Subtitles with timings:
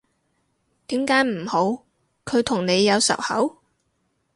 [0.87, 1.83] 點解唔好，
[2.25, 3.59] 佢同你有仇口？